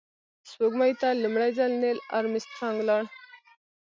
سپوږمۍ 0.49 0.93
ته 1.01 1.07
لومړی 1.23 1.51
ځل 1.57 1.71
نیل 1.81 1.99
آرمسټرانګ 2.17 2.79
لاړ 2.87 3.03